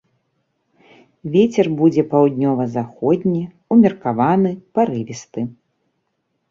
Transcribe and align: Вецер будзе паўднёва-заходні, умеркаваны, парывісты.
Вецер 1.35 1.65
будзе 1.81 2.03
паўднёва-заходні, 2.13 3.43
умеркаваны, 3.77 4.51
парывісты. 4.79 5.41